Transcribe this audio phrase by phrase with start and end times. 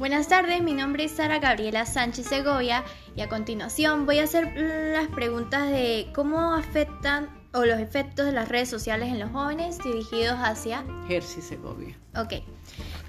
[0.00, 2.84] Buenas tardes, mi nombre es Sara Gabriela Sánchez Segovia
[3.16, 8.32] y a continuación voy a hacer las preguntas de cómo afectan o los efectos de
[8.32, 11.98] las redes sociales en los jóvenes dirigidos hacia Jersey Segovia.
[12.16, 12.42] Ok.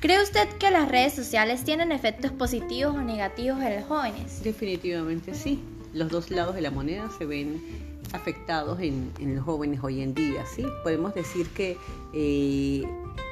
[0.00, 4.42] ¿Cree usted que las redes sociales tienen efectos positivos o negativos en los jóvenes?
[4.42, 5.62] Definitivamente sí.
[5.94, 10.44] Los dos lados de la moneda se ven afectados en, los jóvenes hoy en día.
[10.46, 10.64] ¿sí?
[10.82, 11.76] Podemos decir que
[12.12, 12.84] eh,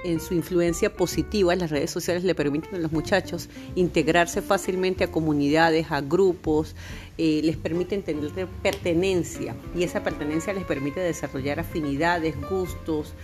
[0.05, 5.11] en su influencia positiva, las redes sociales le permiten a los muchachos integrarse fácilmente a
[5.11, 6.77] comunidades, a grupos,
[7.17, 13.15] eh, les permiten tener pertenencia y esa pertenencia les permite desarrollar afinidades, gustos,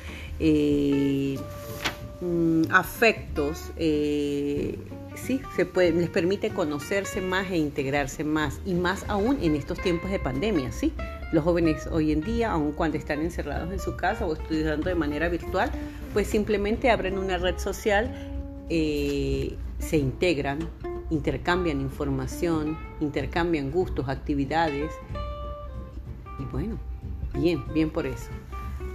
[0.40, 1.38] eh,
[2.20, 3.70] mm, afectos.
[3.76, 4.76] Eh,
[5.14, 9.78] sí, se puede, les permite conocerse más e integrarse más y más aún en estos
[9.80, 10.92] tiempos de pandemia, ¿sí?
[11.32, 14.94] Los jóvenes hoy en día, aun cuando están encerrados en su casa o estudiando de
[14.94, 15.70] manera virtual,
[16.12, 18.10] pues simplemente abren una red social,
[18.68, 20.60] eh, se integran,
[21.10, 24.92] intercambian información, intercambian gustos, actividades.
[26.38, 26.78] Y bueno,
[27.34, 28.30] bien, bien por eso.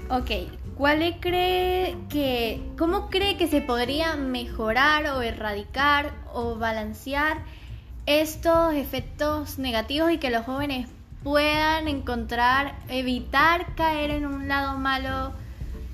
[0.09, 0.31] Ok,
[0.79, 7.43] ¿cuál cree que, cómo cree que se podría mejorar o erradicar o balancear
[8.05, 10.87] estos efectos negativos y que los jóvenes
[11.21, 15.33] puedan encontrar, evitar caer en un lado malo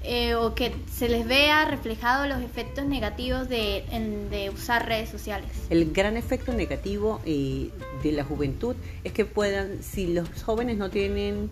[0.04, 5.50] eh, o que se les vea reflejado los efectos negativos de, usar redes sociales.
[5.72, 7.72] El gran efecto negativo eh,
[8.04, 11.50] de la juventud es que puedan, si los jóvenes no tienen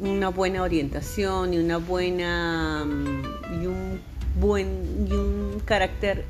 [0.00, 4.00] una buena orientación y una buena mm, y un
[4.40, 6.24] buen y un carácter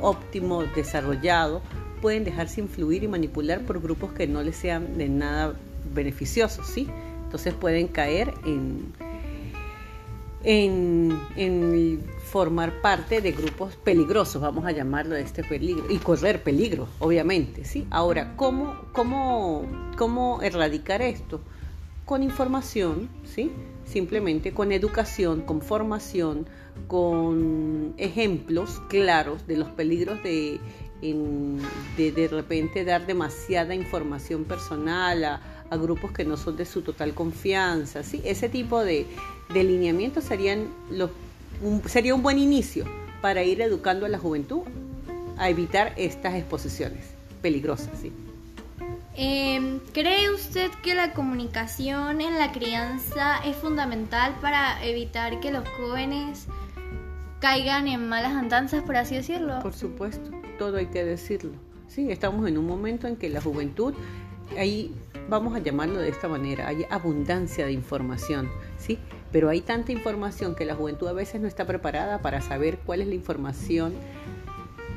[0.00, 1.62] óptimo desarrollado,
[2.00, 5.54] pueden dejarse influir y manipular por grupos que no les sean de nada
[5.94, 6.88] beneficiosos, ¿sí?
[7.24, 8.92] Entonces pueden caer en,
[10.44, 16.88] en, formar parte de grupos peligrosos, vamos a llamarlo de este peligro, y correr peligro,
[16.98, 17.86] obviamente, ¿sí?
[17.90, 19.64] Ahora, ¿cómo, cómo,
[19.96, 21.40] cómo erradicar esto?
[22.04, 23.52] Con información, ¿sí?
[23.84, 26.46] Simplemente con educación, con formación,
[26.88, 30.60] con ejemplos claros de los peligros de
[31.00, 35.40] de, de repente dar demasiada información personal a,
[35.76, 38.02] grupos que no son de su total confianza.
[38.02, 38.20] ¿sí?
[38.24, 39.06] Ese tipo de,
[39.54, 41.10] de lineamientos serían los,
[41.62, 42.84] un, sería un buen inicio
[43.22, 44.62] para ir educando a la juventud
[45.38, 47.06] a evitar estas exposiciones
[47.40, 47.90] peligrosas.
[48.02, 48.10] ¿sí?
[49.22, 55.68] Em, ¿Cree usted que la comunicación en la crianza es fundamental para evitar que los
[55.68, 56.46] jóvenes
[57.38, 59.58] caigan en malas andanzas, por así decirlo?
[59.60, 61.52] Por supuesto todo hay que decirlo.
[61.86, 63.92] Sí, estamos en un momento en que la juventud,
[64.58, 64.90] ahí
[65.28, 68.48] vamos a llamarlo de esta manera, hay abundancia de información,
[68.78, 68.98] ¿sí?
[69.32, 73.02] Pero hay tanta información que la juventud a veces no está preparada para saber cuál
[73.02, 73.92] es la información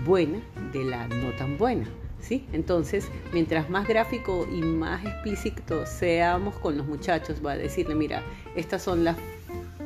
[0.06, 0.40] buena
[0.72, 1.90] de la no tan buena.
[2.24, 2.46] ¿Sí?
[2.54, 8.24] Entonces, mientras más gráfico y más explícito seamos con los muchachos, va a decirle, mira,
[8.56, 9.18] estas son las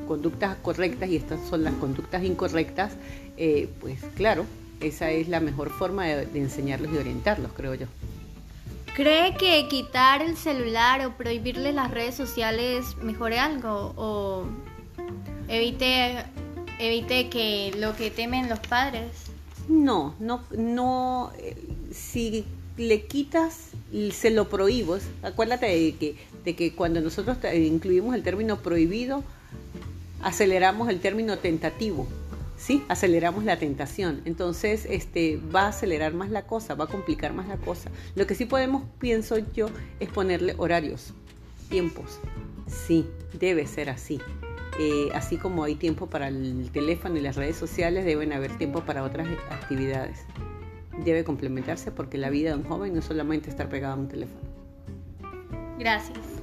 [0.07, 2.93] conductas correctas y estas son las conductas incorrectas,
[3.37, 4.45] eh, pues claro,
[4.79, 7.87] esa es la mejor forma de, enseñarlos y orientarlos, creo yo.
[8.95, 14.45] ¿Cree que quitar el celular o prohibirle las redes sociales mejore algo o
[15.47, 16.23] evite,
[16.79, 19.26] evite que lo que temen los padres?
[19.67, 21.31] No, no, no.
[21.39, 21.55] Eh,
[21.91, 22.45] si
[22.77, 23.71] le quitas,
[24.11, 24.97] se lo prohíbo.
[25.23, 29.23] Acuérdate de que, de que cuando nosotros incluimos el término prohibido,
[30.21, 32.07] aceleramos el término tentativo.
[32.57, 32.83] ¿sí?
[32.87, 34.21] Aceleramos la tentación.
[34.25, 37.91] Entonces, este, va a acelerar más la cosa, va a complicar más la cosa.
[38.15, 39.67] Lo que sí podemos, pienso yo,
[39.99, 41.13] es ponerle horarios,
[41.69, 42.19] tiempos.
[42.67, 43.05] Sí,
[43.39, 44.19] debe ser así.
[44.79, 48.81] Eh, así como hay tiempo para el teléfono y las redes sociales, deben haber tiempo
[48.81, 50.25] para otras actividades.
[51.03, 54.07] Debe complementarse porque la vida de un joven no es solamente estar pegado a un
[54.07, 54.41] teléfono.
[55.79, 56.36] Gracias.